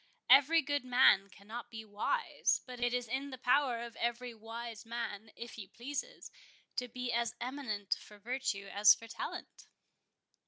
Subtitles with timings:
[0.31, 4.83] Every good man cannot be wise; but it is in the power of every wise
[4.83, 6.31] man, if he pleases,
[6.77, 9.67] to be as eminent for virtue as for talent."